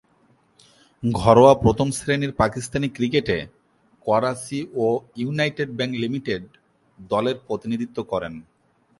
ঘরোয়া 1.03 1.53
প্রথম-শ্রেণীর 1.55 2.33
পাকিস্তানি 2.33 2.87
ক্রিকেটে 2.89 3.37
করাচি 4.05 4.59
ও 4.75 4.85
ইউনাইটেড 5.15 5.69
ব্যাংক 5.77 5.93
লিমিটেড 5.95 6.43
দলের 6.99 7.37
প্রতিনিধিত্ব 7.47 7.97
করেন। 8.03 8.33